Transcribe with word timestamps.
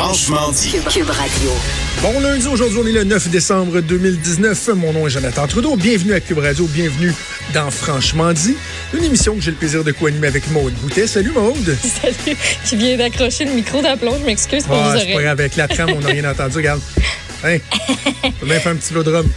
Franchement 0.00 0.52
dit. 0.52 0.70
Cube 0.92 1.10
Radio. 1.10 1.50
Bon 2.02 2.20
lundi, 2.20 2.46
aujourd'hui 2.46 2.78
on 2.80 2.86
est 2.86 2.92
le 2.92 3.02
9 3.02 3.30
décembre 3.30 3.80
2019. 3.80 4.68
Mon 4.76 4.92
nom 4.92 5.08
est 5.08 5.10
Jonathan 5.10 5.48
Trudeau. 5.48 5.74
Bienvenue 5.74 6.12
à 6.12 6.20
Cube 6.20 6.38
Radio, 6.38 6.66
bienvenue 6.66 7.12
dans 7.52 7.68
Franchement 7.72 8.32
dit, 8.32 8.54
une 8.94 9.02
émission 9.02 9.34
que 9.34 9.40
j'ai 9.40 9.50
le 9.50 9.56
plaisir 9.56 9.82
de 9.82 9.90
co-animer 9.90 10.28
avec 10.28 10.48
Maude 10.52 10.72
Boutet. 10.74 11.08
Salut 11.08 11.32
Maude. 11.32 11.76
Salut, 12.00 12.36
qui 12.64 12.76
vient 12.76 12.96
d'accrocher 12.96 13.44
le 13.46 13.54
micro 13.54 13.82
d'aplomb. 13.82 14.16
Je 14.20 14.24
m'excuse 14.24 14.62
pour 14.62 14.76
Ah, 14.76 14.92
vos 14.94 15.00
c'est 15.00 15.12
pas 15.14 15.20
grave, 15.20 15.40
avec 15.40 15.56
la 15.56 15.66
trame, 15.66 15.90
on 15.96 16.00
n'a 16.00 16.10
rien 16.10 16.24
entendu. 16.30 16.58
Regarde. 16.58 16.80
Hein? 17.42 17.58
On 18.22 18.28
va 18.28 18.46
bien 18.46 18.60
faire 18.60 18.72
un 18.72 18.76
petit 18.76 18.94
vélodrome. 18.94 19.28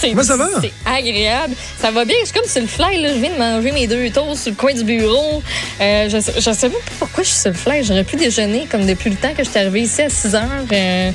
C'est- 0.00 0.10
Comment 0.10 0.22
ça 0.22 0.36
va? 0.36 0.48
C'est 0.60 0.72
agréable. 0.86 1.54
Ça 1.80 1.90
va 1.90 2.04
bien. 2.04 2.16
Je 2.20 2.26
suis 2.26 2.34
comme 2.38 2.48
sur 2.48 2.60
le 2.62 2.68
fly. 2.68 3.00
Là. 3.02 3.14
Je 3.14 3.18
viens 3.18 3.32
de 3.32 3.38
manger 3.38 3.72
mes 3.72 3.86
deux 3.86 4.08
toasts 4.10 4.42
sur 4.42 4.50
le 4.52 4.56
coin 4.56 4.72
du 4.74 4.84
bureau. 4.84 5.42
Euh, 5.80 6.08
je, 6.08 6.20
sais, 6.20 6.32
je 6.36 6.52
sais 6.52 6.68
même 6.68 6.78
pas 6.78 6.92
pourquoi 7.00 7.24
je 7.24 7.28
suis 7.30 7.38
sur 7.38 7.50
le 7.50 7.56
fly. 7.56 7.82
J'aurais 7.84 8.04
pu 8.04 8.16
déjeuner 8.16 8.66
comme 8.70 8.86
depuis 8.86 9.10
le 9.10 9.16
temps 9.16 9.32
que 9.36 9.42
je 9.44 9.48
suis 9.50 9.58
arrivée 9.58 9.82
ici 9.82 10.02
à 10.02 10.08
6 10.08 10.34
heures. 10.34 10.42
Euh, 10.72 11.10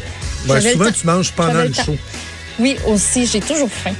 Ben, 0.46 0.62
souvent, 0.62 0.92
tu 0.92 1.06
manges 1.08 1.32
pendant 1.32 1.64
le 1.64 1.74
show. 1.74 1.96
Oui, 2.60 2.78
aussi. 2.88 3.26
J'ai 3.26 3.40
toujours 3.40 3.70
faim. 3.72 3.94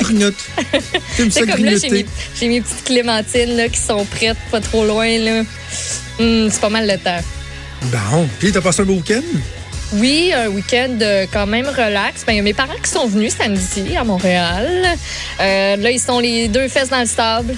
Grignotes. 0.00 0.34
T'aimes 1.16 1.30
ça 1.30 1.40
C'est 1.40 1.46
comme 1.46 1.64
là, 1.64 1.72
j'ai 1.80 1.88
mes, 1.90 2.06
j'ai 2.38 2.48
mes 2.48 2.60
petites 2.60 2.84
clémentines 2.84 3.56
là, 3.56 3.68
qui 3.68 3.78
sont 3.78 4.04
prêtes, 4.04 4.36
pas 4.50 4.60
trop 4.60 4.84
loin. 4.84 5.18
là. 5.18 5.42
Hum, 6.18 6.48
c'est 6.50 6.60
pas 6.60 6.68
mal 6.68 6.86
le 6.88 6.98
temps. 6.98 7.20
Bon. 7.82 8.28
Puis, 8.40 8.50
t'as 8.52 8.60
passé 8.60 8.82
un 8.82 8.84
beau 8.86 8.94
week-end? 8.94 9.22
Oui, 9.94 10.32
un 10.34 10.48
week-end 10.48 10.96
euh, 11.02 11.26
quand 11.32 11.46
même 11.46 11.66
relax. 11.66 12.24
Ben, 12.26 12.32
il 12.32 12.36
y 12.36 12.40
a 12.40 12.42
mes 12.42 12.54
parents 12.54 12.72
qui 12.82 12.90
sont 12.90 13.06
venus 13.06 13.34
samedi 13.36 13.96
à 13.96 14.04
Montréal. 14.04 14.86
Euh, 15.40 15.76
là, 15.76 15.90
ils 15.90 16.00
sont 16.00 16.18
les 16.18 16.48
deux 16.48 16.68
fesses 16.68 16.88
dans 16.88 17.00
le 17.00 17.06
sable. 17.06 17.54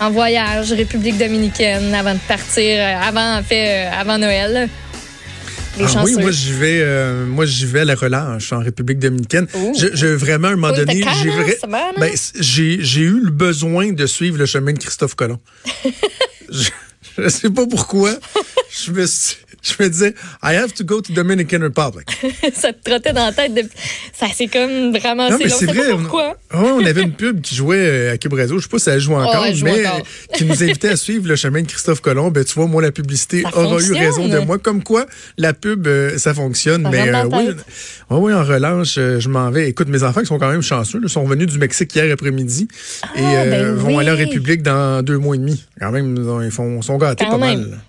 En 0.00 0.10
voyage, 0.10 0.72
République 0.72 1.16
dominicaine, 1.16 1.94
avant 1.94 2.14
de 2.14 2.18
partir, 2.28 2.62
euh, 2.78 3.00
avant, 3.08 3.38
en 3.38 3.42
fait, 3.42 3.86
avant 3.86 4.18
Noël. 4.18 4.68
Les 5.78 5.84
Ah 5.96 6.02
oui, 6.04 6.14
moi 6.20 6.30
j'y 6.30 6.52
vais, 6.52 6.80
euh, 6.82 7.24
moi 7.24 7.46
j'y 7.46 7.64
vais 7.64 7.80
à 7.80 7.84
la 7.86 7.94
relâche 7.94 8.52
en 8.52 8.58
République 8.58 8.98
dominicaine. 8.98 9.46
Je, 9.78 9.86
je- 9.94 10.06
vraiment 10.08 10.48
à 10.48 10.50
un 10.50 10.56
moment 10.56 10.74
donné, 10.76 10.96
j'ai 11.22 11.30
hein, 11.30 11.32
non? 11.32 12.00
ben, 12.00 12.10
j'ai 12.38 12.78
j'ai 12.82 13.00
eu 13.00 13.20
le 13.24 13.30
besoin 13.30 13.90
de 13.92 14.04
suivre 14.06 14.36
le 14.36 14.44
chemin 14.44 14.74
de 14.74 14.78
Christophe 14.78 15.14
Colomb. 15.14 15.38
je, 16.52 16.68
je 17.16 17.28
sais 17.30 17.48
pas 17.48 17.66
pourquoi. 17.66 18.10
Je 18.84 18.90
me 18.92 19.06
suis- 19.06 19.36
je 19.78 19.82
me 19.82 19.88
disais 19.88 20.14
I 20.42 20.54
have 20.56 20.72
to 20.74 20.84
go 20.84 21.00
to 21.00 21.12
Dominican 21.12 21.60
Republic. 21.60 22.06
ça 22.54 22.72
te 22.72 22.90
trottait 22.90 23.12
dans 23.12 23.26
la 23.26 23.32
tête. 23.32 23.54
De... 23.54 23.62
Ça 24.12 24.28
s'est 24.28 24.48
comme 24.48 24.90
vraiment 24.96 25.30
Non, 25.30 25.38
mais 25.38 25.48
c'est 25.48 25.66
vrai. 25.66 25.90
pas 25.90 25.96
pourquoi. 25.96 26.28
Ouais, 26.54 26.70
on 26.70 26.84
avait 26.84 27.02
une 27.02 27.12
pub 27.12 27.40
qui 27.40 27.54
jouait 27.54 27.76
euh, 27.76 28.12
à 28.12 28.18
Cube 28.18 28.32
Radio. 28.32 28.58
Je 28.58 28.64
sais 28.64 28.68
pas 28.68 28.78
si 28.78 28.90
elle 28.90 29.00
joue 29.00 29.14
encore, 29.14 29.44
elle 29.46 29.54
joue 29.54 29.64
mais 29.64 29.86
encore. 29.86 30.02
qui 30.34 30.44
nous 30.44 30.62
invitait 30.62 30.88
à 30.88 30.96
suivre 30.96 31.28
le 31.28 31.36
chemin 31.36 31.62
de 31.62 31.66
Christophe 31.66 32.00
Colomb. 32.00 32.30
Ben, 32.30 32.44
tu 32.44 32.54
vois, 32.54 32.66
moi, 32.66 32.82
la 32.82 32.92
publicité 32.92 33.42
Ça 33.42 33.58
aura 33.58 33.80
eu 33.80 33.92
raison 33.92 34.28
de 34.28 34.38
moi. 34.38 34.58
Comme 34.58 34.82
quoi, 34.82 35.06
la 35.38 35.52
pub, 35.52 35.86
euh, 35.86 36.18
ça 36.18 36.34
fonctionne. 36.34 36.84
Ça 36.84 36.90
mais 36.90 37.10
la 37.10 37.26
oui, 38.10 38.32
en 38.34 38.44
relâche, 38.44 38.96
euh, 38.98 39.20
je 39.20 39.28
m'en 39.28 39.50
vais. 39.50 39.68
Écoute, 39.68 39.88
mes 39.88 40.02
enfants 40.02 40.20
qui 40.20 40.26
sont 40.26 40.38
quand 40.38 40.50
même 40.50 40.62
chanceux, 40.62 41.00
là, 41.00 41.08
sont 41.08 41.24
venus 41.24 41.46
du 41.46 41.58
Mexique 41.58 41.94
hier 41.94 42.12
après-midi 42.12 42.68
et 43.16 43.20
euh, 43.20 43.50
ben 43.50 43.74
vont 43.74 43.98
aller 43.98 44.10
en. 44.10 44.16
République 44.22 44.62
dans 44.62 45.02
deux 45.02 45.18
mois 45.18 45.34
et 45.34 45.38
demi. 45.38 45.64
Quand 45.80 45.90
même, 45.90 46.14
ils, 46.16 46.28
ont- 46.28 46.42
ils 46.42 46.50
font, 46.50 46.80
sont 46.82 46.98
gâtés 46.98 47.24
Quand 47.24 47.38
pas 47.38 47.46
même. 47.46 47.60
mal. 47.60 47.80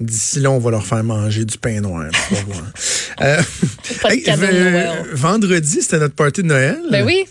D'ici 0.00 0.38
là, 0.40 0.50
on 0.52 0.58
va 0.58 0.70
leur 0.70 0.86
faire 0.86 1.02
manger 1.02 1.44
du 1.44 1.58
pain 1.58 1.80
noir. 1.80 2.06
Euh, 3.20 3.42
hey, 4.08 4.22
vendredi, 5.12 5.82
c'était 5.82 5.98
notre 5.98 6.14
party 6.14 6.42
de 6.44 6.46
Noël. 6.46 6.78
Ben 6.88 7.04
oui. 7.04 7.24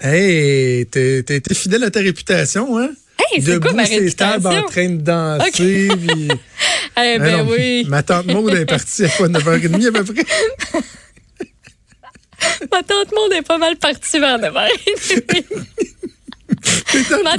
Hey, 0.00 0.86
t'es 0.86 1.24
fidèle 1.52 1.82
à 1.82 1.90
ta 1.90 1.98
réputation, 1.98 2.78
hein? 2.78 2.90
Hey, 3.18 3.42
c'est 3.42 3.60
quoi 3.60 3.72
ma 3.72 3.84
tables, 3.84 4.46
en 4.46 4.50
réputation? 4.50 4.66
train 4.68 4.88
de 4.90 5.00
danser. 5.02 5.88
puis- 5.88 6.28
Eh 6.96 7.18
ben 7.18 7.38
non, 7.44 7.50
oui. 7.50 7.84
Ma 7.88 8.04
tante 8.04 8.26
Maude 8.26 8.54
est 8.54 8.64
partie 8.66 9.06
à 9.06 9.08
quoi, 9.08 9.26
9h30 9.28 9.88
à 9.88 10.04
peu 10.04 10.14
près? 10.14 10.24
Ma 12.70 12.82
tante 12.84 13.10
Monde 13.12 13.32
est 13.32 13.42
pas 13.42 13.58
mal 13.58 13.76
partie 13.76 14.20
vers 14.20 14.38
9h30. 14.38 15.22
Ma, 17.24 17.36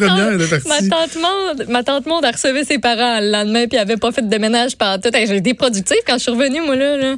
tante, 0.80 1.16
ma 1.16 1.30
Monde, 1.30 1.66
ma 1.70 1.84
tante 1.84 2.06
Monde 2.06 2.26
a 2.26 2.32
recevé 2.32 2.64
ses 2.64 2.80
parents 2.80 3.20
le 3.20 3.32
lendemain 3.32 3.68
puis 3.68 3.78
elle 3.78 3.82
avait 3.84 3.98
pas 3.98 4.12
fait 4.12 4.28
de 4.28 4.38
ménage 4.38 4.76
pendant 4.78 5.00
tout. 5.00 5.16
Hey, 5.16 5.28
J'ai 5.28 5.38
été 5.38 5.54
productive 5.54 5.98
quand 6.06 6.16
je 6.16 6.24
suis 6.24 6.32
revenue, 6.32 6.62
moi, 6.62 6.76
là. 6.76 6.98
là. 6.98 7.16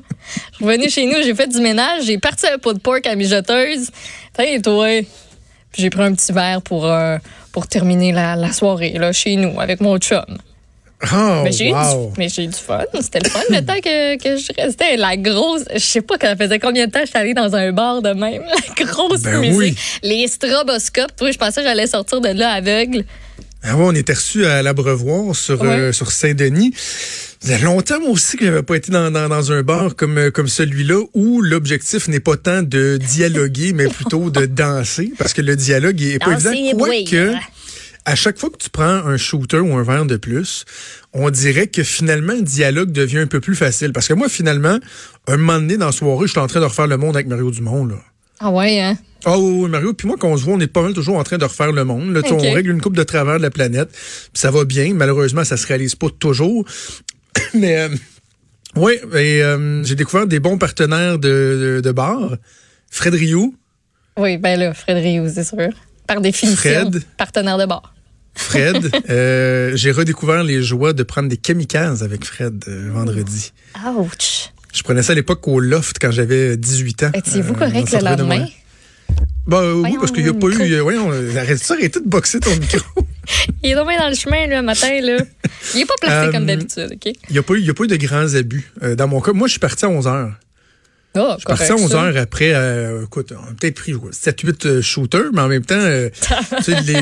Je 0.52 0.56
suis 0.56 0.66
revenue 0.66 0.90
chez 0.90 1.06
nous, 1.06 1.24
j'ai 1.24 1.36
fait 1.36 1.48
du 1.48 1.60
ménage, 1.60 2.04
j'ai 2.06 2.18
parti 2.18 2.48
un 2.48 2.58
pot 2.58 2.74
de 2.74 2.80
porc 2.80 3.00
à 3.06 3.16
mijoteuse. 3.16 3.90
Hey, 4.38 4.62
toi. 4.62 4.88
Puis 5.72 5.82
j'ai 5.82 5.90
pris 5.90 6.02
un 6.02 6.14
petit 6.14 6.32
verre 6.32 6.62
pour, 6.62 6.86
euh, 6.86 7.18
pour 7.52 7.68
terminer 7.68 8.12
la, 8.12 8.36
la 8.36 8.52
soirée, 8.54 8.94
là, 8.98 9.12
chez 9.12 9.36
nous, 9.36 9.60
avec 9.60 9.82
mon 9.82 9.98
chum. 9.98 10.24
Oh, 11.14 11.42
mais 11.44 11.52
j'ai 11.52 11.70
eu, 11.70 11.74
wow. 11.74 12.12
j'ai 12.18 12.44
eu 12.44 12.48
du 12.48 12.54
fun. 12.54 12.80
C'était 13.00 13.20
le 13.20 13.30
fun 13.30 13.40
le 13.52 13.62
temps 13.64 13.80
que, 13.84 14.18
que 14.18 14.36
je 14.42 14.52
restais. 14.60 14.98
La 14.98 15.16
grosse, 15.16 15.62
je 15.72 15.80
sais 15.80 16.02
pas 16.02 16.18
quand 16.18 16.28
ça 16.28 16.36
faisait 16.36 16.58
combien 16.58 16.88
de 16.88 16.92
temps 16.92 17.02
je 17.02 17.10
suis 17.10 17.18
allée 17.18 17.36
dans 17.36 17.56
un 17.56 17.72
bar 17.72 18.02
de 18.02 18.10
même. 18.14 18.42
La 18.80 18.86
grosse 18.86 19.22
Ben 19.22 19.40
musique. 19.40 19.56
oui. 19.58 19.76
Les 20.02 20.28
stroboscopes. 20.28 21.16
Toi, 21.16 21.32
je 21.32 21.38
pensais 21.38 21.62
que 21.62 21.68
j'allais 21.68 21.86
sortir 21.86 22.20
de 22.20 22.30
là 22.30 22.50
aveugle. 22.54 23.04
Ah 23.64 23.76
ouais, 23.76 23.84
on 23.86 23.94
était 23.94 24.14
reçus 24.14 24.46
à 24.46 24.62
l'Abreuvoir 24.64 25.36
sur, 25.36 25.62
euh, 25.64 25.92
sur 25.92 26.12
Saint-Denis. 26.12 26.74
Ça 26.76 27.54
faisait 27.54 27.66
longtemps, 27.66 28.00
moi 28.00 28.10
aussi, 28.10 28.38
que 28.38 28.46
j'avais 28.46 28.64
pas 28.64 28.76
été 28.76 28.92
dans, 28.92 29.12
dans, 29.12 29.30
dans 29.30 29.52
un 29.52 29.62
bar 29.62 29.96
comme, 29.96 30.18
euh, 30.18 30.32
comme 30.32 30.48
celui-là 30.48 31.00
où 31.14 31.42
l'objectif 31.42 32.08
n'est 32.08 32.20
pas 32.20 32.38
tant 32.38 32.64
de 32.64 32.98
dialoguer, 32.98 33.74
mais 33.74 33.88
plutôt 33.88 34.30
de 34.32 34.46
danser. 34.48 35.12
Parce 35.20 35.34
que 35.34 35.42
le 35.42 35.56
dialogue 35.56 36.02
est 36.02 36.18
pas 36.20 36.34
Danser 36.34 36.50
évident. 36.58 36.86
Quoique. 36.86 37.34
À 38.08 38.16
chaque 38.16 38.40
fois 38.40 38.50
que 38.50 38.58
tu 38.58 38.70
prends 38.70 38.86
un 38.86 39.18
shooter 39.18 39.60
ou 39.60 39.76
un 39.76 39.84
verre 39.84 40.06
de 40.06 40.16
plus, 40.16 40.64
on 41.12 41.30
dirait 41.30 41.68
que 41.68 41.84
finalement, 41.84 42.34
le 42.34 42.42
dialogue 42.42 42.94
devient 42.94 43.18
un 43.20 43.28
peu 43.28 43.42
plus 43.42 43.56
facile. 43.56 43.92
Parce 43.92 44.08
que 44.08 44.14
moi, 44.14 44.30
finalement, 44.30 44.80
un 45.28 45.36
moment 45.38 45.60
donné 45.60 45.76
dans 45.76 45.88
la 45.88 45.92
soirée, 45.92 46.26
je 46.26 46.32
suis 46.32 46.40
en 46.40 46.48
train 46.48 46.62
de 46.62 46.66
refaire 46.66 46.88
le 46.88 46.96
monde 46.96 47.18
avec 47.18 47.28
Mario 47.28 47.52
Dumont, 47.52 47.86
là. 47.86 47.98
Ah 48.40 48.50
ouais, 48.50 48.80
hein? 48.80 48.98
Ah 49.26 49.38
oui, 49.38 49.64
oui, 49.64 49.70
Mario, 49.70 49.94
puis 49.94 50.08
moi, 50.08 50.16
quand 50.18 50.30
on 50.30 50.38
se 50.38 50.46
voit, 50.46 50.54
on 50.54 50.60
est 50.62 50.68
pas 50.68 50.82
mal 50.84 50.94
toujours 50.94 51.18
en 51.18 51.24
train 51.24 51.38
de 51.38 51.44
refaire 51.44 51.74
le 51.74 51.84
monde. 51.84 52.14
Là. 52.14 52.22
On 52.32 52.38
règle 52.38 52.70
une 52.70 52.80
coupe 52.80 52.96
de 52.96 53.04
travers 53.04 53.40
de 53.40 53.42
la 53.42 53.50
planète, 53.50 53.90
puis 53.92 54.30
ça 54.36 54.52
va 54.52 54.64
bien. 54.64 54.94
Malheureusement, 54.94 55.44
ça 55.44 55.58
se 55.58 55.68
réalise 55.68 55.96
pas 55.96 56.08
toujours. 56.18 56.64
Mais 57.56 57.78
euh, 57.78 57.90
oui, 58.78 58.94
et, 59.16 59.44
euh, 59.44 59.84
j'ai 59.84 59.96
découvert 59.96 60.28
des 60.28 60.40
bons 60.40 60.58
partenaires 60.58 61.20
de, 61.20 61.76
de, 61.78 61.82
de 61.82 61.92
bar. 61.92 62.38
Fred 62.90 63.16
Rioux, 63.16 63.54
Oui, 64.18 64.38
ben 64.38 64.58
là, 64.58 64.74
Fred 64.74 64.96
Rioux, 64.96 65.28
c'est 65.34 65.44
sûr. 65.44 65.72
Par 66.08 66.22
définition, 66.22 66.86
Fred. 66.86 67.04
partenaire 67.18 67.58
de 67.58 67.66
bar. 67.66 67.94
Fred. 68.38 68.92
euh, 69.10 69.72
j'ai 69.76 69.92
redécouvert 69.92 70.44
les 70.44 70.62
joies 70.64 70.94
de 70.94 71.04
prendre 71.04 71.28
des 71.30 71.38
kamikazes 71.38 72.04
avec 72.04 72.24
Fred 72.26 72.64
euh, 72.68 72.90
vendredi. 72.94 73.52
Ouch. 73.98 74.52
Je 74.74 74.84
prenais 74.84 75.02
ça 75.04 75.14
à 75.14 75.16
l'époque 75.16 75.48
au 75.48 75.60
loft 75.60 75.98
quand 76.00 76.12
j'avais 76.12 76.56
18 76.58 77.04
ans. 77.04 77.12
Étiez-vous 77.14 77.54
Euh, 77.54 77.58
correct 77.58 77.92
le 77.92 78.04
lendemain? 78.04 78.46
Ben, 79.48 79.62
euh, 79.62 79.74
oui, 79.76 79.96
parce 80.00 80.12
qu'il 80.12 80.24
n'y 80.24 80.30
a 80.30 80.34
le 80.34 80.40
pas 80.40 80.48
micro. 80.48 80.64
eu. 80.64 80.74
euh, 80.74 80.82
voyons, 80.82 81.10
arrête 81.38 81.58
ça, 81.58 81.74
arrêtez 81.74 82.00
de 82.02 82.08
boxer 82.08 82.40
ton 82.40 82.52
micro. 82.56 82.86
Il 83.64 83.72
est 83.72 83.76
tombé 83.76 83.98
dans 83.98 84.10
le 84.10 84.16
chemin, 84.16 84.46
là, 84.48 84.62
matin, 84.62 85.00
là. 85.02 85.18
Il 85.74 85.82
est 85.82 85.86
pas 85.86 85.94
placé 86.02 86.32
comme 86.32 86.46
d'habitude, 86.46 86.90
OK? 86.94 87.06
Il 87.06 87.32
n'y 87.32 87.38
a, 87.38 87.42
a 87.42 87.44
pas 87.44 87.56
eu 87.56 87.88
de 87.88 87.96
grands 87.96 88.36
abus. 88.36 88.72
Dans 88.98 89.08
mon 89.08 89.20
cas, 89.22 89.34
moi, 89.34 89.48
je 89.48 89.52
suis 89.52 89.60
parti 89.60 89.86
à 89.86 89.90
11 89.90 90.08
heures. 90.08 90.34
Oh, 91.16 91.32
Je 91.34 91.38
suis 91.38 91.46
parti 91.48 91.64
à 91.72 91.76
11 91.76 91.96
heures 91.96 92.18
après, 92.18 92.52
euh, 92.54 93.04
écoute, 93.06 93.34
on 93.36 93.42
a 93.50 93.54
peut-être 93.60 93.74
pris 93.76 93.94
7-8 93.94 94.82
shooters, 94.82 95.32
mais 95.34 95.42
en 95.42 95.48
même 95.48 95.66
temps, 95.66 95.74
euh, 95.80 96.10
tu 96.58 96.64
sais, 96.64 96.82
les... 96.82 96.94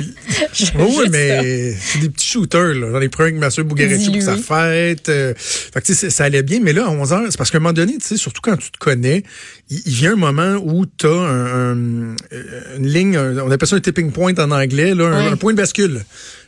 Mais 1.12 1.74
c'est 1.74 2.00
des 2.00 2.10
petits 2.10 2.28
shooters, 2.28 2.76
là. 2.76 2.88
J'en 2.94 3.02
ai 3.02 3.10
pris 3.10 3.24
un 3.24 3.26
avec 3.26 3.40
ma 3.40 3.50
soeur 3.50 3.66
Bougaretti 3.66 4.06
pour 4.12 4.22
sa 4.22 4.38
fête. 4.38 5.10
euh, 5.10 5.34
fait 5.38 5.82
que, 5.82 5.86
tu 5.86 5.96
sais, 5.96 6.10
ça 6.10 6.24
allait 6.24 6.44
bien, 6.44 6.62
mais 6.62 6.72
là, 6.72 6.86
à 6.86 6.90
11 6.92 7.12
heures, 7.12 7.22
c'est 7.30 7.38
parce 7.38 7.52
qu'à 7.52 7.58
un 7.58 7.62
moment 7.62 7.74
donné, 7.74 7.94
tu 7.98 8.08
sais, 8.08 8.16
surtout 8.18 8.40
quand 8.42 8.56
tu 8.56 8.72
te 8.72 8.78
connais, 8.78 9.24
il, 9.70 9.82
il 9.86 9.94
vient 9.94 10.14
un 10.14 10.18
moment 10.18 10.62
où 10.64 10.86
tu 10.86 11.08
as 11.08 11.10
un, 11.10 11.74
un- 11.74 12.16
euh, 12.32 12.78
une 12.78 12.88
ligne, 12.88 13.18
on 13.18 13.52
appelle 13.52 13.68
ça 13.68 13.76
un 13.76 13.82
tipping 13.82 14.12
point 14.12 14.34
en 14.38 14.52
anglais, 14.52 14.96
là, 14.96 15.08
un 15.08 15.36
point 15.36 15.52
de 15.52 15.58
bascule. 15.58 16.06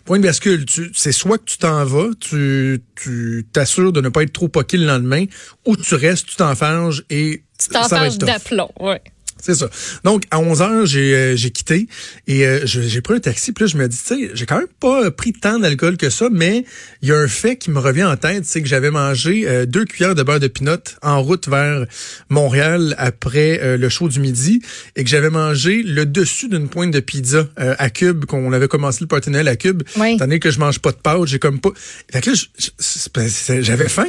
Point 0.08 0.20
de 0.20 0.24
bascule, 0.24 0.66
tu- 0.66 0.90
c'est 0.96 1.12
soit 1.12 1.38
que 1.38 1.44
tu 1.44 1.58
t'en 1.58 1.84
vas, 1.84 2.08
tu 2.20 2.82
tu 2.96 3.46
t'assures 3.52 3.92
de 3.92 4.00
ne 4.02 4.08
pas 4.10 4.24
être 4.24 4.32
trop 4.34 4.48
poqué 4.48 4.78
le 4.78 4.86
lendemain, 4.88 5.26
ou 5.66 5.76
tu 5.76 5.96
restes, 5.96 6.28
tu 6.28 6.36
t'enfarges 6.38 7.04
et 7.10 7.44
Tu 7.60 7.66
ça 7.74 7.82
va 7.82 7.90
t'en 7.90 8.04
être 8.06 8.18
tough. 8.18 8.26
d'aplomb, 8.28 8.70
ouais. 8.80 9.02
C'est 9.42 9.56
ça. 9.56 9.70
Donc, 10.04 10.24
à 10.32 10.40
11 10.40 10.62
heures, 10.62 10.86
j'ai 10.86 11.16
euh, 11.16 11.36
j'ai 11.36 11.52
quitté 11.52 11.88
et 12.28 12.46
euh, 12.46 12.62
j'ai 12.66 13.02
pris 13.02 13.16
un 13.16 13.20
taxi. 13.20 13.52
Puis 13.52 13.66
là, 13.66 13.68
je 13.68 13.78
me 13.78 13.88
dis, 13.88 13.98
tu 13.98 14.04
sais, 14.04 14.32
j'ai 14.34 14.46
quand 14.46 14.58
même 14.58 14.68
pas 14.80 15.12
pris 15.12 15.34
tant 15.34 15.60
d'alcool 15.60 15.98
que 15.98 16.10
ça, 16.10 16.28
mais 16.32 16.66
il 17.02 17.10
y 17.10 17.12
a 17.12 17.18
un 17.18 17.28
fait 17.28 17.58
qui 17.58 17.72
me 17.72 17.80
revient 17.80 18.04
en 18.04 18.18
tête, 18.18 18.46
c'est 18.46 18.62
que 18.62 18.68
j'avais 18.68 18.92
mangé 18.92 19.48
euh, 19.48 19.66
deux 19.66 19.86
cuillères 19.86 20.16
de 20.16 20.24
beurre 20.24 20.40
de 20.40 20.48
pinot 20.48 20.78
en 21.02 21.22
route 21.22 21.48
vers 21.48 21.86
Montréal 22.30 22.96
après 22.98 23.60
euh, 23.62 23.78
le 23.78 23.90
show 23.90 24.10
du 24.10 24.20
midi 24.20 24.62
et 24.96 25.04
que 25.04 25.10
j'avais 25.10 25.30
mangé 25.30 25.84
le 25.84 26.06
dessus 26.06 26.50
d'une 26.50 26.70
pointe 26.70 26.92
de 26.92 27.00
pizza 27.00 27.48
euh, 27.60 27.76
à 27.78 27.90
Cube, 27.90 28.26
qu'on 28.26 28.54
avait 28.54 28.68
commencé 28.68 29.04
le 29.04 29.32
Noël 29.32 29.48
à 29.48 29.56
Cube. 29.56 29.84
Oui. 29.98 30.18
Donné 30.18 30.40
que 30.40 30.52
je 30.52 30.60
mange 30.60 30.80
pas 30.80 30.92
de 30.92 30.98
pâtes, 30.98 31.26
j'ai 31.26 31.40
comme 31.40 31.60
pas... 31.60 31.70
Fait 32.12 32.22
que 32.22 32.32
là, 32.32 33.62
j'avais 33.62 33.90
faim. 33.90 34.08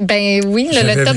Ben 0.00 0.44
oui, 0.46 0.68
le, 0.72 0.80
le 0.88 1.04
top, 1.04 1.14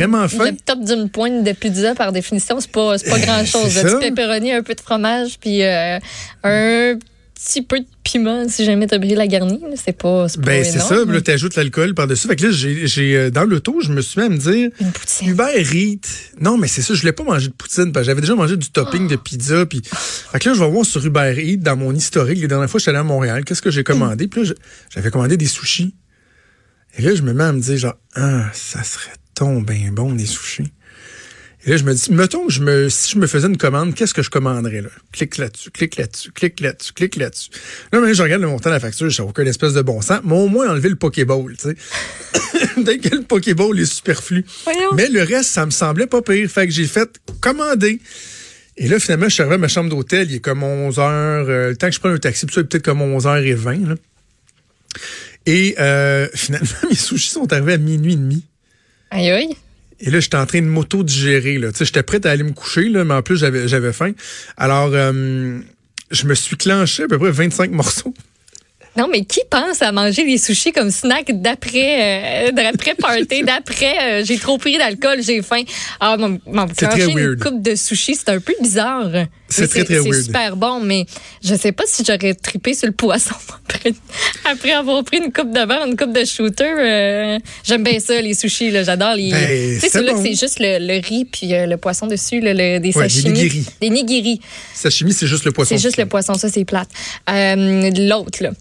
le 0.51 0.56
top 0.63 0.83
d'une 0.83 1.09
pointe 1.09 1.44
de 1.44 1.51
pizza, 1.53 1.95
par 1.95 2.12
définition, 2.12 2.59
c'est 2.59 2.71
pas, 2.71 2.95
pas 3.00 3.19
grand 3.19 3.44
chose. 3.45 3.69
c'est 3.69 3.83
Du 3.83 3.89
ça. 3.89 3.97
pepperoni, 4.00 4.51
un 4.51 4.62
peu 4.62 4.75
de 4.75 4.81
fromage, 4.81 5.39
puis 5.39 5.63
euh, 5.63 5.97
un 6.44 6.94
petit 7.33 7.62
peu 7.62 7.79
de 7.79 7.85
piment 8.03 8.47
si 8.50 8.65
jamais 8.65 8.88
t'as 8.88 8.97
brûlé 8.97 9.15
la 9.15 9.27
garnie. 9.27 9.59
C'est 9.83 9.97
pas, 9.97 10.27
pas 10.27 10.41
Ben, 10.41 10.63
c'est 10.63 10.79
ça. 10.79 10.95
Là, 11.06 11.21
t'ajoutes 11.21 11.56
l'alcool 11.56 11.94
par-dessus. 11.95 12.27
Fait 12.27 12.35
que 12.35 12.45
là, 12.47 12.51
j'ai, 12.51 13.15
euh, 13.15 13.29
dans 13.31 13.44
l'auto, 13.45 13.79
je 13.81 13.91
me 13.91 14.01
suis 14.01 14.21
à 14.21 14.29
me 14.29 14.38
dire, 14.38 14.69
Une 14.79 14.91
poutine. 14.91 15.29
Uber 15.29 15.63
Eats. 15.74 16.07
Non, 16.39 16.57
mais 16.57 16.68
c'est 16.68 16.81
ça, 16.83 16.94
je 16.94 17.00
voulais 17.01 17.12
pas 17.13 17.24
manger 17.24 17.47
de 17.47 17.53
poutine 17.53 17.91
parce 17.91 18.03
que 18.06 18.12
j'avais 18.12 18.21
déjà 18.21 18.35
mangé 18.35 18.57
du 18.57 18.69
topping 18.69 19.07
de 19.07 19.15
pizza. 19.15 19.65
Puis, 19.65 19.81
fait 19.85 20.39
que 20.39 20.50
là, 20.50 20.56
je 20.56 20.59
vais 20.63 20.69
voir 20.69 20.85
sur 20.85 21.03
Uber 21.06 21.33
Eats 21.38 21.57
dans 21.57 21.75
mon 21.77 21.94
historique. 21.94 22.39
Les 22.39 22.47
dernières 22.47 22.69
fois, 22.69 22.79
j'étais 22.79 22.89
allé 22.89 23.00
à 23.00 23.03
Montréal. 23.03 23.44
Qu'est-ce 23.44 23.62
que 23.62 23.71
j'ai 23.71 23.83
commandé? 23.83 24.27
Puis 24.27 24.41
là, 24.41 24.47
je- 24.47 24.53
j'avais 24.94 25.09
commandé 25.12 25.35
des 25.38 25.47
sushis. 25.47 25.95
Et 26.98 27.01
là, 27.01 27.13
je 27.16 27.22
me 27.22 27.34
mets 27.34 27.44
à 27.44 27.54
me 27.54 27.60
dire, 27.60 27.78
genre, 27.78 27.98
ah, 28.16 28.45
ça 28.54 28.84
serait 28.84 29.12
ton 29.36 29.62
bien 29.62 29.92
bon, 29.92 30.13
des 30.13 30.25
sushis. 30.25 30.72
Et 31.66 31.72
là, 31.72 31.78
je 31.78 31.84
me 31.84 31.94
dis, 31.94 32.13
mettons 32.13 32.48
que 32.48 32.54
je 32.54 32.62
me, 32.62 32.88
si 32.88 33.12
je 33.12 33.19
me 33.19 33.28
faisais 33.28 33.48
une 33.48 33.57
commande, 33.57 33.94
qu'est-ce 33.94 34.13
que 34.13 34.22
je 34.22 34.30
commanderais, 34.30 34.81
là? 34.81 34.89
Clique 35.12 35.38
là-dessus, 35.38 35.69
clique 35.69 35.98
là-dessus, 35.98 36.31
clique 36.31 36.60
là-dessus, 36.62 36.94
clique 36.94 37.18
là-dessus. 37.18 37.50
Là, 37.92 38.00
mais 38.00 38.13
je 38.13 38.24
regarde 38.24 38.42
le 38.42 38.48
montant 38.48 38.69
de 38.69 38.75
la 38.75 38.80
facture, 38.80 39.10
je 39.10 39.22
aucun 39.22 39.45
espèce 39.45 39.74
de 39.74 39.81
bon 39.81 40.01
sens, 40.01 40.22
mais 40.24 40.34
au 40.34 40.48
moins 40.48 40.69
enlever 40.69 40.89
le 40.89 40.95
Pokéball, 40.95 41.57
tu 41.57 41.69
sais. 41.69 41.75
Peut-être 42.75 43.10
que 43.10 43.16
le 43.16 43.24
Pokéball 43.24 43.78
est 43.80 43.86
superflu. 43.86 44.45
Voyons. 44.63 44.94
Mais 44.94 45.10
le 45.10 45.24
reste, 45.24 45.50
ça 45.50 45.66
me 45.66 45.72
semblait 45.72 46.07
pas 46.07 46.22
pire. 46.22 46.50
Fait 46.50 46.68
que 46.68 46.74
j'ai 46.74 46.86
fait 46.86 47.10
commander. 47.42 48.00
Et 48.78 48.88
là, 48.88 49.00
finalement, 49.00 49.28
je 49.28 49.34
suis 49.34 49.42
arrivé 49.42 49.56
à 49.56 49.57
ma 49.60 49.68
chambre 49.68 49.89
d'hôtel, 49.89 50.30
il 50.30 50.36
est 50.36 50.39
comme 50.39 50.63
11 50.63 51.00
heures. 51.00 51.50
euh, 51.50 51.69
le 51.72 51.75
temps 51.75 51.88
que 51.88 51.94
je 51.94 52.00
prenne 52.00 52.13
un 52.13 52.18
taxi, 52.18 52.45
puis 52.45 52.56
ça, 52.56 52.63
peut-être 52.63 52.86
comme 52.86 53.01
11h20, 53.01 53.88
là. 53.89 53.95
Et 55.48 55.76
euh, 55.80 56.28
finalement, 56.36 56.68
mes 56.88 56.96
sushis 56.96 57.32
sont 57.32 57.52
arrivés 57.52 57.74
à 57.74 57.78
minuit 57.78 58.14
et 58.14 58.18
demi. 58.18 58.44
Aïe, 59.10 59.32
aïe. 59.32 59.56
Et 60.00 60.12
là, 60.12 60.20
j'étais 60.20 60.38
en 60.38 60.46
train 60.46 60.62
de 60.62 60.68
m'auto-digérer. 60.68 61.60
J'étais 61.80 62.04
prêt 62.04 62.24
à 62.28 62.30
aller 62.30 62.44
me 62.44 62.52
coucher, 62.52 62.88
là, 62.90 63.04
mais 63.04 63.16
en 63.16 63.24
plus, 63.24 63.38
j'avais, 63.38 63.68
j'avais 63.68 63.94
faim. 63.94 64.12
Alors, 64.56 64.92
euh, 64.94 65.58
je 66.12 66.28
me 66.28 66.36
suis 66.36 66.56
clenché 66.56 67.04
à 67.04 67.08
peu 67.08 67.18
près 67.18 67.32
25 67.32 67.72
morceaux. 67.72 68.14
Non, 68.96 69.08
mais 69.12 69.26
qui 69.26 69.42
pense 69.50 69.82
à 69.82 69.92
manger 69.92 70.26
des 70.26 70.38
sushis 70.40 70.72
comme 70.72 70.90
snack 70.90 71.32
d'après 71.42 72.48
euh, 72.48 72.52
d'après 72.52 72.96
party, 73.00 73.44
d'après 73.44 74.22
euh, 74.22 74.26
j'ai 74.26 74.40
trop 74.40 74.58
pris 74.58 74.78
d'alcool, 74.78 75.22
j'ai 75.22 75.42
faim. 75.44 75.62
Ah, 76.00 76.18
mon, 76.18 76.40
mon 76.48 76.68
C'est 76.70 76.88
très 76.88 77.00
clencher 77.00 77.12
une 77.12 77.18
weird. 77.18 77.40
coupe 77.40 77.62
de 77.62 77.76
sushis, 77.76 78.16
c'est 78.16 78.30
un 78.30 78.40
peu 78.40 78.56
bizarre. 78.60 79.12
C'est 79.50 79.68
très, 79.68 79.84
très 79.86 79.96
C'est 80.02 80.10
weird. 80.10 80.24
super 80.26 80.56
bon, 80.58 80.80
mais 80.82 81.06
je 81.44 81.56
sais 81.56 81.72
pas 81.72 81.84
si 81.88 82.04
j'aurais 82.06 82.34
trippé 82.34 82.74
sur 82.74 82.88
le 82.88 82.94
poisson 82.94 83.36
après, 83.70 83.94
après 84.46 84.72
avoir 84.72 85.04
pris 85.04 85.18
une 85.18 85.32
coupe 85.32 85.52
de 85.54 85.66
verre, 85.68 85.86
une 85.88 85.96
coupe 85.96 86.14
de 86.14 86.26
shooter. 86.26 86.64
euh, 86.66 87.40
J'aime 87.64 87.84
bien 87.84 88.00
ça, 88.00 88.20
les 88.22 88.34
sushis, 88.34 88.72
j'adore 88.84 89.14
les. 89.16 89.32
Ben, 89.32 89.48
tu 89.76 89.80
sais, 89.80 89.90
c'est 89.90 90.04
bon. 90.04 90.22
c'est 90.22 90.34
juste 90.36 90.60
le, 90.60 90.80
le 90.86 91.00
riz 91.02 91.26
puis 91.26 91.54
euh, 91.54 91.66
le 91.66 91.78
poisson 91.78 92.08
dessus, 92.08 92.40
le- 92.42 92.54
des 92.54 92.78
Ouais, 92.78 92.80
des 92.80 92.92
sashimi. 93.10 93.34
nigiri. 93.34 93.66
Des 93.82 93.90
nigiri. 93.90 94.42
Sashimi, 94.74 95.14
c'est 95.14 95.28
juste 95.28 95.46
le 95.46 95.52
poisson. 95.52 95.76
C'est 95.76 95.82
juste 95.82 95.98
le 95.98 96.06
poisson, 96.06 96.34
ça, 96.34 96.50
c'est 96.50 96.66
plate. 96.66 96.90
Euh, 97.30 97.90
L'autre, 98.08 98.44
là, 98.44 98.52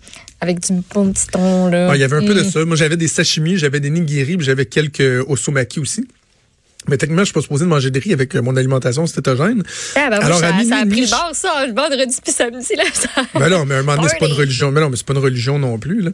avec 0.41 0.61
du 0.61 0.73
bon 0.95 1.13
petit 1.13 1.27
thon, 1.27 1.67
là. 1.69 1.89
Ah, 1.91 1.97
Il 1.97 2.01
y 2.01 2.05
avait 2.05 2.17
un 2.17 2.25
peu 2.25 2.35
de 2.35 2.43
Mm. 2.43 2.51
ça. 2.51 2.65
Moi, 2.65 2.77
j'avais 2.77 2.97
des 2.97 3.09
sashimi, 3.09 3.57
j'avais 3.57 3.81
des 3.81 3.91
nigiri, 3.91 4.37
puis 4.37 4.47
j'avais 4.47 4.67
quelques 4.67 5.03
osomaki 5.29 5.81
aussi. 5.81 6.07
Mais 6.89 6.97
techniquement, 6.97 7.23
je 7.23 7.27
suis 7.27 7.35
pas 7.35 7.41
supposé 7.41 7.65
de 7.65 7.71
manger 7.71 7.91
de 7.91 8.01
riz 8.01 8.13
avec 8.13 8.35
euh, 8.35 8.43
mon 8.43 8.57
alimentation 8.57 9.07
cétogène. 9.07 9.63
Ah, 9.95 10.11
ben, 10.11 10.19
Alors, 10.21 10.39
ça, 10.39 10.49
à 10.49 10.53
minuit 10.53 10.69
ça 10.69 10.77
a 10.77 10.87
pris 10.87 11.01
le 11.01 11.11
bord, 11.11 11.31
ça, 11.35 11.67
le 11.67 11.75
vendredi 11.75 12.17
puis 12.23 12.33
samedi, 12.33 12.77
là. 12.77 12.85
Ça... 12.93 13.09
Ben 13.35 13.49
non, 13.49 13.65
mais 13.65 13.75
à 13.75 13.79
un 13.79 13.83
moment 13.83 13.97
donné, 13.97 14.09
c'est 14.11 14.19
pas 14.19 14.27
une 14.27 14.33
religion. 14.33 14.71
Mais 14.71 14.81
non, 14.81 14.91
mais 14.91 14.97
c'est 14.97 15.07
pas 15.07 15.15
une 15.15 15.21
religion 15.21 15.59
non 15.59 15.79
plus. 15.79 16.03
Là. 16.03 16.11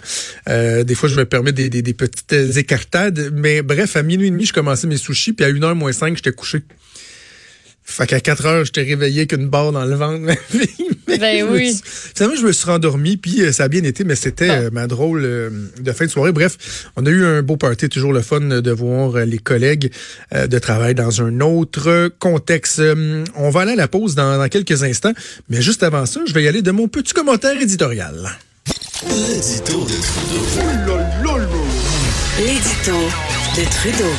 Euh, 0.48 0.84
des 0.84 0.94
fois, 0.94 1.08
je 1.08 1.16
me 1.16 1.24
permets 1.24 1.52
des, 1.52 1.68
des, 1.68 1.82
des 1.82 1.94
petites 1.94 2.32
euh, 2.32 2.52
écartades. 2.52 3.30
Mais 3.34 3.62
bref, 3.62 3.96
à 3.96 4.02
minuit 4.02 4.28
et 4.28 4.30
demi, 4.30 4.44
je 4.44 4.52
commençais 4.52 4.86
mes 4.86 4.96
sushis, 4.96 5.32
puis 5.32 5.44
à 5.44 5.50
1h 5.50 5.74
moins 5.74 5.92
5, 5.92 6.16
j'étais 6.16 6.32
couché. 6.32 6.62
Fait 7.84 8.06
qu'à 8.06 8.20
4 8.20 8.46
heures, 8.46 8.64
j'étais 8.64 8.82
réveillé 8.82 9.20
avec 9.20 9.32
une 9.32 9.48
barre 9.48 9.72
dans 9.72 9.84
le 9.84 9.94
ventre. 9.96 10.26
Ben 11.20 11.46
oui. 11.50 11.74
suis- 11.74 11.82
Finalement, 12.16 12.36
je 12.40 12.46
me 12.46 12.52
suis 12.52 12.64
rendormi, 12.66 13.16
puis 13.18 13.42
euh, 13.42 13.52
ça 13.52 13.64
a 13.64 13.68
bien 13.68 13.82
été, 13.84 14.02
mais 14.02 14.14
c'était 14.14 14.48
Ah. 14.48 14.54
euh, 14.54 14.70
ma 14.72 14.86
drôle 14.86 15.22
euh, 15.24 15.50
de 15.78 15.92
fin 15.92 16.06
de 16.06 16.10
soirée. 16.10 16.32
Bref, 16.32 16.86
on 16.96 17.04
a 17.04 17.10
eu 17.10 17.22
un 17.24 17.42
beau 17.42 17.56
party, 17.58 17.88
toujours 17.90 18.12
le 18.14 18.22
fun 18.22 18.40
de 18.40 18.70
voir 18.70 19.18
les 19.26 19.36
collègues 19.38 19.92
euh, 20.34 20.46
de 20.46 20.58
travail 20.58 20.94
dans 20.94 21.20
un 21.20 21.40
autre 21.40 22.10
contexte. 22.18 22.80
On 23.36 23.50
va 23.50 23.60
aller 23.60 23.72
à 23.72 23.76
la 23.76 23.88
pause 23.88 24.14
dans, 24.14 24.38
dans 24.38 24.48
quelques 24.48 24.82
instants, 24.84 25.12
mais 25.50 25.60
juste 25.60 25.82
avant 25.82 26.06
ça, 26.06 26.20
je 26.26 26.32
vais 26.32 26.44
y 26.44 26.48
aller 26.48 26.62
de 26.62 26.70
mon 26.70 26.88
petit 26.88 27.12
commentaire 27.12 27.60
éditorial. 27.60 28.30
L'édito 29.06 29.84
de 29.84 29.94
Trudeau. 30.00 30.98
L'édito 32.38 32.96
de 33.56 33.64
Trudeau. 33.70 34.12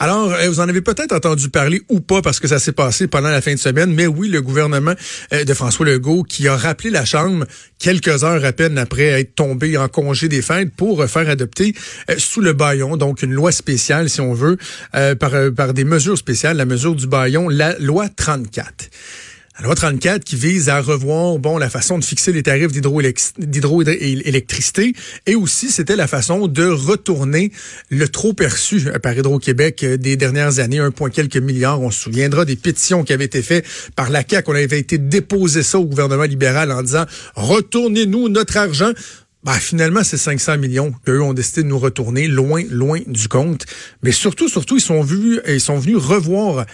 Alors, 0.00 0.32
euh, 0.32 0.48
vous 0.48 0.60
en 0.60 0.68
avez 0.68 0.80
peut-être 0.80 1.12
entendu 1.12 1.48
parler 1.48 1.82
ou 1.88 2.00
pas 2.00 2.22
parce 2.22 2.38
que 2.40 2.46
ça 2.48 2.58
s'est 2.58 2.72
passé 2.72 3.08
pendant 3.08 3.30
la 3.30 3.40
fin 3.40 3.52
de 3.52 3.58
semaine, 3.58 3.92
mais 3.92 4.06
oui, 4.06 4.28
le 4.28 4.40
gouvernement 4.40 4.94
euh, 5.32 5.44
de 5.44 5.54
François 5.54 5.86
Legault 5.86 6.22
qui 6.22 6.46
a 6.46 6.56
rappelé 6.56 6.90
la 6.90 7.04
Chambre 7.04 7.46
quelques 7.78 8.24
heures 8.24 8.44
à 8.44 8.52
peine 8.52 8.78
après 8.78 9.20
être 9.20 9.34
tombé 9.34 9.76
en 9.76 9.88
congé 9.88 10.28
des 10.28 10.42
fêtes 10.42 10.72
pour 10.76 11.04
faire 11.06 11.28
adopter 11.28 11.74
euh, 12.10 12.14
sous 12.18 12.40
le 12.40 12.52
baillon, 12.52 12.96
donc 12.96 13.22
une 13.22 13.32
loi 13.32 13.52
spéciale, 13.52 14.10
si 14.10 14.20
on 14.20 14.34
veut, 14.34 14.56
euh, 14.94 15.14
par, 15.14 15.34
euh, 15.34 15.50
par 15.50 15.74
des 15.74 15.84
mesures 15.84 16.18
spéciales, 16.18 16.56
la 16.56 16.64
mesure 16.64 16.94
du 16.94 17.06
baillon, 17.06 17.48
la 17.48 17.78
loi 17.78 18.08
34. 18.08 18.90
La 19.58 19.64
loi 19.64 19.74
34 19.74 20.22
qui 20.22 20.36
vise 20.36 20.68
à 20.68 20.80
revoir 20.80 21.36
bon 21.40 21.58
la 21.58 21.68
façon 21.68 21.98
de 21.98 22.04
fixer 22.04 22.32
les 22.32 22.44
tarifs 22.44 22.70
d'hydroélec- 22.70 23.32
d'hydroélectricité 23.38 24.92
et 25.26 25.34
aussi 25.34 25.70
c'était 25.70 25.96
la 25.96 26.06
façon 26.06 26.46
de 26.46 26.64
retourner 26.64 27.50
le 27.90 28.08
trop 28.08 28.32
perçu 28.34 28.86
par 29.02 29.18
Hydro-Québec 29.18 29.82
euh, 29.82 29.96
des 29.96 30.16
dernières 30.16 30.60
années, 30.60 30.78
un 30.78 30.92
point 30.92 31.10
quelques 31.10 31.38
milliards. 31.38 31.80
On 31.80 31.90
se 31.90 32.00
souviendra 32.02 32.44
des 32.44 32.54
pétitions 32.54 33.02
qui 33.02 33.12
avaient 33.12 33.24
été 33.24 33.42
faites 33.42 33.66
par 33.96 34.10
la 34.10 34.22
CAQ. 34.22 34.48
On 34.48 34.54
avait 34.54 34.78
été 34.78 34.96
déposé 34.96 35.64
ça 35.64 35.80
au 35.80 35.86
gouvernement 35.86 36.22
libéral 36.22 36.70
en 36.70 36.82
disant 36.82 37.06
retournez-nous 37.34 38.28
notre 38.28 38.58
argent. 38.58 38.92
Ben, 39.44 39.52
finalement, 39.54 40.02
c'est 40.04 40.16
500 40.18 40.58
millions 40.58 40.92
qu'eux 41.04 41.22
ont 41.22 41.32
décidé 41.32 41.62
de 41.62 41.68
nous 41.68 41.78
retourner 41.78 42.26
loin, 42.28 42.62
loin 42.70 43.00
du 43.06 43.28
compte. 43.28 43.66
Mais 44.02 44.12
surtout, 44.12 44.48
surtout, 44.48 44.76
ils 44.76 44.82
sont 44.82 45.00
venus, 45.00 45.40
ils 45.48 45.60
sont 45.60 45.78
venus 45.78 45.96
revoir 45.96 46.66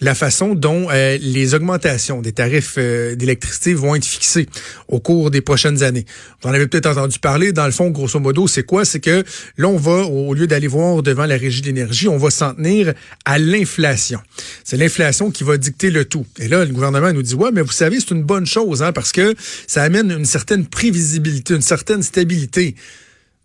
la 0.00 0.14
façon 0.14 0.54
dont 0.54 0.88
euh, 0.90 1.18
les 1.20 1.54
augmentations 1.54 2.22
des 2.22 2.32
tarifs 2.32 2.76
euh, 2.78 3.14
d'électricité 3.14 3.74
vont 3.74 3.94
être 3.94 4.04
fixées 4.04 4.48
au 4.88 5.00
cours 5.00 5.30
des 5.30 5.40
prochaines 5.40 5.82
années. 5.82 6.06
Vous 6.42 6.48
en 6.48 6.52
avez 6.52 6.66
peut-être 6.66 6.86
entendu 6.86 7.18
parler. 7.18 7.52
Dans 7.52 7.66
le 7.66 7.72
fond, 7.72 7.90
grosso 7.90 8.18
modo, 8.18 8.46
c'est 8.48 8.62
quoi? 8.62 8.84
C'est 8.84 9.00
que 9.00 9.24
là, 9.58 9.68
on 9.68 9.76
va, 9.76 10.04
au 10.04 10.34
lieu 10.34 10.46
d'aller 10.46 10.68
voir 10.68 11.02
devant 11.02 11.26
la 11.26 11.36
régie 11.36 11.60
de 11.60 11.66
l'énergie, 11.66 12.08
on 12.08 12.16
va 12.16 12.30
s'en 12.30 12.54
tenir 12.54 12.94
à 13.24 13.38
l'inflation. 13.38 14.20
C'est 14.64 14.76
l'inflation 14.76 15.30
qui 15.30 15.44
va 15.44 15.56
dicter 15.56 15.90
le 15.90 16.04
tout. 16.04 16.26
Et 16.38 16.48
là, 16.48 16.64
le 16.64 16.72
gouvernement 16.72 17.12
nous 17.12 17.22
dit, 17.22 17.34
ouais, 17.34 17.50
mais 17.52 17.62
vous 17.62 17.72
savez, 17.72 18.00
c'est 18.00 18.12
une 18.12 18.22
bonne 18.22 18.46
chose, 18.46 18.82
hein, 18.82 18.92
parce 18.92 19.12
que 19.12 19.34
ça 19.66 19.82
amène 19.82 20.10
une 20.10 20.24
certaine 20.24 20.66
prévisibilité, 20.66 21.54
une 21.54 21.60
certaine 21.60 22.02
stabilité. 22.02 22.74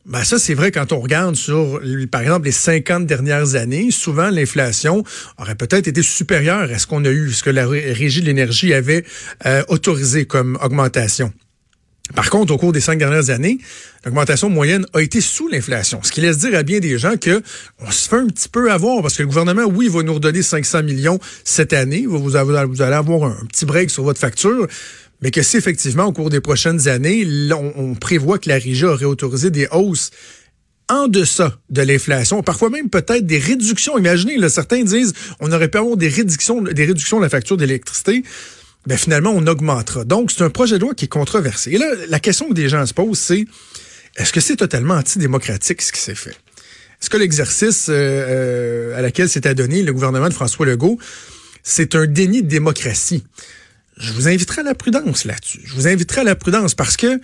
Ben 0.06 0.24
ça, 0.24 0.38
c'est 0.38 0.54
vrai 0.54 0.72
quand 0.72 0.92
on 0.92 1.00
regarde 1.00 1.36
sur, 1.36 1.82
par 2.12 2.22
exemple, 2.22 2.46
les 2.46 2.52
50 2.52 3.08
dernières 3.08 3.56
années, 3.56 3.90
souvent 3.90 4.30
l'inflation 4.30 5.04
aurait 5.40 5.56
peut-être 5.56 5.88
été 5.88 6.04
supérieure 6.04 6.70
à 6.72 6.78
ce 6.78 6.86
qu'on 6.86 7.04
a 7.06 7.10
eu, 7.10 7.32
ce 7.32 7.42
que 7.42 7.50
la 7.50 7.68
Ré- 7.68 7.92
Régie 7.92 8.22
de 8.22 8.28
l'énergie 8.28 8.74
avait 8.76 9.04
euh, 9.48 9.64
autorisé 9.68 10.26
comme 10.26 10.60
augmentation. 10.62 11.34
Par 12.14 12.30
contre, 12.30 12.54
au 12.54 12.58
cours 12.58 12.72
des 12.72 12.82
cinq 12.82 13.00
dernières 13.00 13.32
années, 13.32 13.58
l'augmentation 14.04 14.50
moyenne 14.50 14.86
a 14.94 15.02
été 15.02 15.22
sous 15.22 15.48
l'inflation, 15.48 16.02
ce 16.04 16.12
qui 16.12 16.22
laisse 16.22 16.38
dire 16.38 16.56
à 16.56 16.62
bien 16.62 16.80
des 16.80 17.00
gens 17.00 17.18
que 17.18 17.42
on 17.80 17.90
se 17.90 18.08
fait 18.08 18.18
un 18.18 18.28
petit 18.28 18.48
peu 18.48 18.72
avoir 18.72 19.02
parce 19.02 19.16
que 19.16 19.24
le 19.24 19.28
gouvernement, 19.28 19.64
oui, 19.64 19.88
va 19.88 20.04
nous 20.04 20.14
redonner 20.14 20.44
500 20.44 20.84
millions 20.84 21.20
cette 21.44 21.74
année, 21.74 22.06
vous, 22.06 22.36
allez 22.36 22.96
avoir 22.96 23.32
un 23.32 23.46
petit 23.48 23.66
break 23.66 23.90
sur 23.90 24.04
votre 24.04 24.20
facture, 24.20 24.68
mais 25.22 25.32
que 25.32 25.42
si 25.42 25.58
effectivement, 25.58 26.06
au 26.06 26.12
cours 26.12 26.30
des 26.30 26.42
prochaines 26.42 26.88
années, 26.88 27.28
on, 27.52 27.96
prévoit 27.96 28.38
que 28.38 28.50
la 28.50 28.56
Régie 28.56 28.86
aurait 28.86 29.06
autorisé 29.06 29.50
des 29.50 29.68
hausses 29.72 30.12
en 30.88 31.08
deçà 31.08 31.58
de 31.72 31.82
l'inflation, 31.82 32.44
parfois 32.44 32.70
même 32.70 32.90
peut-être 32.90 33.26
des 33.26 33.40
réductions. 33.40 33.98
Imaginez, 33.98 34.38
certains 34.50 34.84
disent 34.84 35.14
on 35.40 35.52
aurait 35.52 35.70
pu 35.70 35.80
avoir 35.80 35.98
des 35.98 36.10
réductions, 36.10 36.62
des 36.62 36.86
réductions 36.86 37.18
de 37.18 37.24
la 37.24 37.30
facture 37.30 37.58
d'électricité. 37.58 38.24
Ben 38.86 38.98
finalement, 38.98 39.32
on 39.32 39.48
augmentera. 39.48 40.04
Donc, 40.04 40.32
c'est 40.32 40.44
un 40.44 40.50
projet 40.50 40.76
de 40.76 40.82
loi 40.82 40.94
qui 40.94 41.06
est 41.06 41.10
controversé. 41.10 41.72
Et 41.72 41.78
là, 41.78 41.88
la 42.08 42.20
question 42.20 42.48
que 42.48 42.54
des 42.54 42.70
gens 42.70 42.86
se 42.86 42.94
posent, 42.94 43.20
c'est 43.20 43.46
est-ce 44.18 44.32
que 44.32 44.40
c'est 44.40 44.56
totalement 44.56 44.94
antidémocratique 44.96 45.82
ce 45.82 45.92
qui 45.92 46.00
s'est 46.00 46.16
fait? 46.16 46.36
Est-ce 47.02 47.10
que 47.10 47.18
l'exercice 47.18 47.88
euh, 47.90 47.94
euh, 47.94 48.98
à 48.98 49.02
laquelle 49.02 49.28
s'est 49.28 49.48
adonné 49.48 49.82
le 49.82 49.92
gouvernement 49.92 50.30
de 50.30 50.34
François 50.34 50.66
Legault, 50.66 51.00
c'est 51.64 51.96
un 51.96 52.06
déni 52.06 52.44
de 52.44 52.48
démocratie? 52.48 53.24
Je 53.98 54.14
vous 54.14 54.28
inviterai 54.28 54.62
à 54.62 54.64
la 54.64 54.76
prudence 54.76 55.26
là-dessus. 55.26 55.62
Je 55.66 55.74
vous 55.74 55.88
inviterai 55.88 56.22
à 56.22 56.24
la 56.24 56.36
prudence 56.36 56.76
parce 56.76 56.98
que 56.98 57.20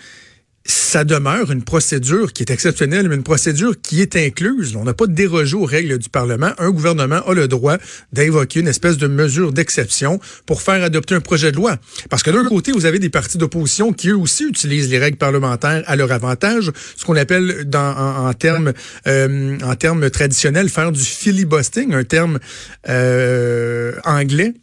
ça 0.63 1.03
demeure 1.03 1.51
une 1.51 1.63
procédure 1.63 2.33
qui 2.33 2.43
est 2.43 2.51
exceptionnelle, 2.51 3.09
mais 3.09 3.15
une 3.15 3.23
procédure 3.23 3.79
qui 3.81 4.01
est 4.01 4.15
incluse. 4.15 4.75
On 4.75 4.83
n'a 4.83 4.93
pas 4.93 5.07
dérogé 5.07 5.55
aux 5.55 5.65
règles 5.65 5.97
du 5.97 6.09
Parlement. 6.09 6.51
Un 6.59 6.69
gouvernement 6.69 7.25
a 7.25 7.33
le 7.33 7.47
droit 7.47 7.77
d'invoquer 8.13 8.59
une 8.59 8.67
espèce 8.67 8.97
de 8.97 9.07
mesure 9.07 9.53
d'exception 9.53 10.19
pour 10.45 10.61
faire 10.61 10.83
adopter 10.83 11.15
un 11.15 11.21
projet 11.21 11.51
de 11.51 11.55
loi. 11.55 11.77
Parce 12.09 12.21
que 12.23 12.29
d'un 12.29 12.45
côté, 12.45 12.71
vous 12.71 12.85
avez 12.85 12.99
des 12.99 13.09
partis 13.09 13.37
d'opposition 13.37 13.93
qui 13.93 14.09
eux 14.09 14.17
aussi 14.17 14.47
utilisent 14.47 14.89
les 14.89 14.99
règles 14.99 15.17
parlementaires 15.17 15.83
à 15.87 15.95
leur 15.95 16.11
avantage, 16.11 16.71
ce 16.95 17.05
qu'on 17.05 17.15
appelle 17.15 17.67
en, 17.73 18.27
en 18.27 18.33
termes 18.33 18.73
euh, 19.07 20.09
traditionnels 20.09 20.69
faire 20.69 20.91
du 20.91 21.03
filibustering, 21.03 21.93
un 21.93 22.03
terme 22.03 22.39
euh, 22.87 23.93
anglais 24.03 24.53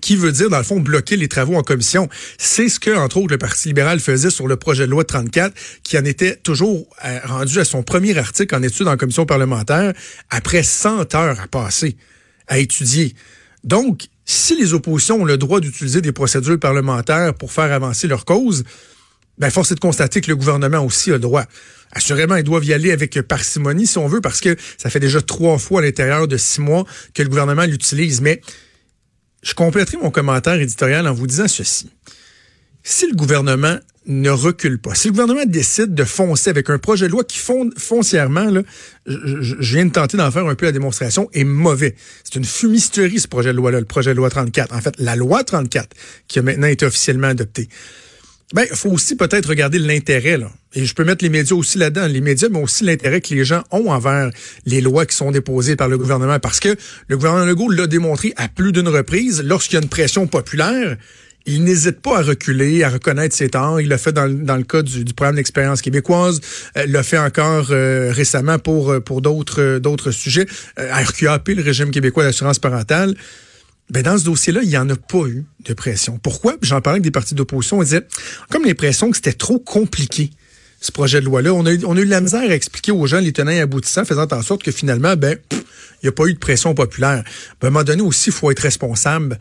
qui 0.00 0.16
veut 0.16 0.32
dire, 0.32 0.50
dans 0.50 0.58
le 0.58 0.64
fond, 0.64 0.80
bloquer 0.80 1.16
les 1.16 1.28
travaux 1.28 1.56
en 1.56 1.62
commission. 1.62 2.08
C'est 2.38 2.68
ce 2.68 2.80
que, 2.80 2.90
entre 2.90 3.18
autres, 3.18 3.30
le 3.30 3.38
Parti 3.38 3.68
libéral 3.68 4.00
faisait 4.00 4.30
sur 4.30 4.46
le 4.46 4.56
projet 4.56 4.86
de 4.86 4.90
loi 4.90 5.04
34, 5.04 5.54
qui 5.82 5.98
en 5.98 6.04
était 6.04 6.36
toujours 6.36 6.86
euh, 7.04 7.18
rendu 7.24 7.58
à 7.58 7.64
son 7.64 7.82
premier 7.82 8.16
article 8.18 8.54
en 8.54 8.62
étude 8.62 8.88
en 8.88 8.96
commission 8.96 9.26
parlementaire, 9.26 9.92
après 10.30 10.62
100 10.62 11.14
heures 11.14 11.40
à 11.40 11.46
passer, 11.48 11.96
à 12.48 12.58
étudier. 12.58 13.14
Donc, 13.64 14.08
si 14.24 14.56
les 14.56 14.74
oppositions 14.74 15.22
ont 15.22 15.24
le 15.24 15.38
droit 15.38 15.60
d'utiliser 15.60 16.00
des 16.00 16.12
procédures 16.12 16.58
parlementaires 16.58 17.34
pour 17.34 17.52
faire 17.52 17.72
avancer 17.72 18.08
leur 18.08 18.24
cause, 18.24 18.64
ben, 19.38 19.50
force 19.50 19.72
est 19.72 19.74
de 19.74 19.80
constater 19.80 20.20
que 20.20 20.28
le 20.28 20.36
gouvernement 20.36 20.84
aussi 20.84 21.10
a 21.10 21.14
le 21.14 21.18
droit. 21.20 21.44
Assurément, 21.92 22.36
ils 22.36 22.44
doivent 22.44 22.64
y 22.64 22.72
aller 22.72 22.90
avec 22.90 23.20
parcimonie, 23.22 23.86
si 23.86 23.98
on 23.98 24.08
veut, 24.08 24.20
parce 24.20 24.40
que 24.40 24.56
ça 24.78 24.90
fait 24.90 25.00
déjà 25.00 25.20
trois 25.20 25.58
fois 25.58 25.80
à 25.80 25.84
l'intérieur 25.84 26.26
de 26.26 26.36
six 26.36 26.60
mois 26.60 26.84
que 27.14 27.22
le 27.22 27.28
gouvernement 27.28 27.64
l'utilise. 27.64 28.20
Mais 28.20 28.40
je 29.42 29.54
compléterai 29.54 29.98
mon 29.98 30.10
commentaire 30.10 30.54
éditorial 30.54 31.06
en 31.06 31.14
vous 31.14 31.26
disant 31.26 31.48
ceci. 31.48 31.90
Si 32.82 33.06
le 33.08 33.14
gouvernement 33.14 33.78
ne 34.06 34.30
recule 34.30 34.78
pas, 34.78 34.94
si 34.94 35.08
le 35.08 35.12
gouvernement 35.12 35.44
décide 35.44 35.94
de 35.94 36.04
foncer 36.04 36.50
avec 36.50 36.70
un 36.70 36.78
projet 36.78 37.06
de 37.06 37.12
loi 37.12 37.24
qui 37.24 37.40
foncièrement, 37.76 38.44
là, 38.44 38.62
je, 39.06 39.74
viens 39.74 39.86
de 39.86 39.90
tenter 39.90 40.16
d'en 40.16 40.30
faire 40.30 40.46
un 40.46 40.54
peu 40.54 40.66
la 40.66 40.72
démonstration, 40.72 41.28
est 41.32 41.42
mauvais. 41.42 41.96
C'est 42.22 42.36
une 42.36 42.44
fumisterie 42.44 43.18
ce 43.18 43.26
projet 43.26 43.50
de 43.50 43.56
loi-là, 43.56 43.80
le 43.80 43.86
projet 43.86 44.12
de 44.12 44.16
loi 44.16 44.30
34. 44.30 44.72
En 44.72 44.80
fait, 44.80 44.94
la 44.98 45.16
loi 45.16 45.42
34 45.42 45.88
qui 46.28 46.38
a 46.38 46.42
maintenant 46.42 46.68
été 46.68 46.86
officiellement 46.86 47.28
adoptée. 47.28 47.68
Ben, 48.54 48.64
il 48.70 48.76
faut 48.76 48.90
aussi 48.90 49.16
peut-être 49.16 49.48
regarder 49.48 49.78
l'intérêt. 49.78 50.38
Et 50.74 50.84
je 50.84 50.94
peux 50.94 51.04
mettre 51.04 51.24
les 51.24 51.30
médias 51.30 51.56
aussi 51.56 51.78
là-dedans. 51.78 52.06
Les 52.06 52.20
médias, 52.20 52.48
mais 52.48 52.60
aussi 52.62 52.84
l'intérêt 52.84 53.20
que 53.20 53.34
les 53.34 53.44
gens 53.44 53.64
ont 53.72 53.90
envers 53.90 54.30
les 54.66 54.80
lois 54.80 55.04
qui 55.04 55.16
sont 55.16 55.32
déposées 55.32 55.74
par 55.74 55.88
le 55.88 55.98
gouvernement. 55.98 56.38
Parce 56.38 56.60
que 56.60 56.76
le 57.08 57.16
gouvernement 57.16 57.44
Legault 57.44 57.70
l'a 57.70 57.88
démontré 57.88 58.32
à 58.36 58.48
plus 58.48 58.70
d'une 58.70 58.88
reprise, 58.88 59.42
lorsqu'il 59.44 59.74
y 59.74 59.78
a 59.78 59.82
une 59.82 59.88
pression 59.88 60.28
populaire, 60.28 60.96
il 61.46 61.64
n'hésite 61.64 62.00
pas 62.00 62.18
à 62.18 62.22
reculer, 62.22 62.84
à 62.84 62.90
reconnaître 62.90 63.34
ses 63.34 63.48
torts. 63.48 63.80
Il 63.80 63.88
l'a 63.88 63.98
fait 63.98 64.12
dans, 64.12 64.26
le 64.26 64.62
cas 64.62 64.82
du, 64.82 65.04
programme 65.06 65.36
d'expérience 65.36 65.82
québécoise, 65.82 66.40
euh, 66.76 66.86
l'a 66.86 67.02
fait 67.02 67.18
encore 67.18 67.68
euh, 67.70 68.12
récemment 68.12 68.58
pour 68.58 68.92
euh, 68.92 69.00
d'autres 69.20 69.78
d'autres 69.78 70.10
sujets, 70.10 70.46
RQAP, 70.76 71.48
le 71.48 71.62
régime 71.62 71.90
québécois 71.90 72.24
d'assurance 72.24 72.58
parentale. 72.58 73.14
Ben 73.90 74.02
dans 74.02 74.18
ce 74.18 74.24
dossier-là, 74.24 74.60
il 74.62 74.68
n'y 74.68 74.76
en 74.76 74.88
a 74.90 74.96
pas 74.96 75.26
eu 75.26 75.44
de 75.64 75.74
pression. 75.74 76.18
Pourquoi? 76.18 76.56
J'en 76.62 76.80
parlais 76.80 76.96
avec 76.96 77.04
des 77.04 77.10
partis 77.10 77.34
d'opposition. 77.34 77.80
Ils 77.82 77.86
disaient, 77.86 78.06
comme 78.50 78.64
l'impression 78.64 79.10
que 79.10 79.16
c'était 79.16 79.32
trop 79.32 79.58
compliqué, 79.58 80.30
ce 80.80 80.92
projet 80.92 81.20
de 81.20 81.26
loi-là. 81.26 81.52
On 81.52 81.64
a, 81.66 81.72
on 81.84 81.96
a 81.96 82.00
eu 82.00 82.04
de 82.04 82.10
la 82.10 82.20
misère 82.20 82.50
à 82.50 82.54
expliquer 82.54 82.92
aux 82.92 83.06
gens 83.06 83.20
les 83.20 83.32
tenants 83.32 83.52
et 83.52 83.60
aboutissants, 83.60 84.04
faisant 84.04 84.26
en 84.30 84.42
sorte 84.42 84.62
que 84.62 84.72
finalement, 84.72 85.16
ben, 85.16 85.38
il 85.52 85.58
n'y 86.04 86.08
a 86.08 86.12
pas 86.12 86.26
eu 86.26 86.34
de 86.34 86.38
pression 86.38 86.74
populaire. 86.74 87.22
Ben, 87.60 87.66
à 87.66 87.68
un 87.68 87.70
moment 87.70 87.84
donné 87.84 88.02
aussi, 88.02 88.30
il 88.30 88.32
faut 88.32 88.50
être 88.50 88.60
responsable. 88.60 89.38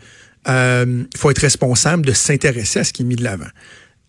Euh, 0.48 1.04
il 1.12 1.18
faut 1.18 1.32
être 1.32 1.40
responsable 1.40 2.06
de 2.06 2.14
s'intéresser 2.14 2.80
à 2.80 2.84
ce 2.84 2.94
qui 2.94 3.02
est 3.02 3.06
mis 3.06 3.16
de 3.16 3.24
l'avant 3.24 3.48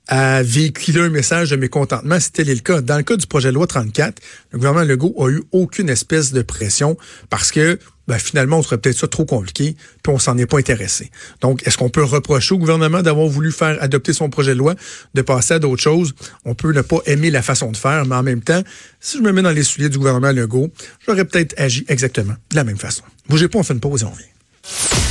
à 0.08 0.42
véhiculer 0.42 1.00
un 1.00 1.08
message 1.08 1.50
de 1.50 1.56
mécontentement, 1.56 2.20
c'était 2.20 2.44
le 2.44 2.54
cas. 2.56 2.80
Dans 2.80 2.96
le 2.96 3.02
cas 3.02 3.16
du 3.16 3.26
projet 3.26 3.48
de 3.48 3.54
loi 3.54 3.66
34, 3.66 4.22
le 4.52 4.58
gouvernement 4.58 4.84
Legault 4.84 5.14
a 5.18 5.28
eu 5.28 5.42
aucune 5.50 5.88
espèce 5.88 6.32
de 6.32 6.42
pression 6.42 6.96
parce 7.28 7.50
que 7.50 7.78
ben, 8.08 8.18
finalement, 8.18 8.58
on 8.58 8.62
serait 8.62 8.78
peut-être 8.78 8.98
ça 8.98 9.08
trop 9.08 9.24
compliqué, 9.24 9.76
puis 10.02 10.12
on 10.12 10.18
s'en 10.18 10.36
est 10.38 10.46
pas 10.46 10.58
intéressé. 10.58 11.10
Donc, 11.40 11.66
est-ce 11.66 11.76
qu'on 11.76 11.90
peut 11.90 12.04
reprocher 12.04 12.54
au 12.54 12.58
gouvernement 12.58 13.02
d'avoir 13.02 13.26
voulu 13.26 13.52
faire 13.52 13.82
adopter 13.82 14.12
son 14.12 14.30
projet 14.30 14.52
de 14.52 14.58
loi, 14.58 14.74
de 15.14 15.22
passer 15.22 15.54
à 15.54 15.58
d'autres 15.58 15.82
choses? 15.82 16.14
On 16.44 16.54
peut 16.54 16.72
ne 16.72 16.82
pas 16.82 16.98
aimer 17.06 17.30
la 17.30 17.42
façon 17.42 17.72
de 17.72 17.76
faire, 17.76 18.06
mais 18.06 18.14
en 18.14 18.22
même 18.22 18.42
temps, 18.42 18.62
si 19.00 19.18
je 19.18 19.22
me 19.22 19.32
mets 19.32 19.42
dans 19.42 19.50
les 19.50 19.64
souliers 19.64 19.88
du 19.88 19.98
gouvernement 19.98 20.32
Legault, 20.32 20.70
j'aurais 21.06 21.24
peut-être 21.24 21.54
agi 21.58 21.84
exactement 21.88 22.34
de 22.50 22.56
la 22.56 22.64
même 22.64 22.78
façon. 22.78 23.02
Bougez 23.28 23.48
pas, 23.48 23.58
on 23.58 23.62
fait 23.62 23.74
une 23.74 23.80
pause 23.80 24.02
et 24.02 24.04
on 24.04 24.10
revient. 24.10 25.06